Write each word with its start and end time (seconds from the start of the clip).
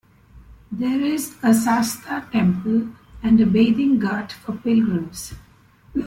There 0.71 0.99
is 0.99 1.33
a 1.43 1.53
Sastha 1.53 2.27
Temple 2.31 2.89
and 3.21 3.39
a 3.39 3.45
Bathing 3.45 3.99
Ghat 3.99 4.31
for 4.31 4.53
pilgrims. 4.53 5.35